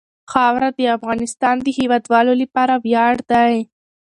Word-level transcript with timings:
خاوره 0.31 0.69
د 0.77 0.79
افغانستان 0.97 1.55
د 1.61 1.67
هیوادوالو 1.77 2.33
لپاره 2.41 2.73
ویاړ 2.85 3.13
دی. 3.31 3.55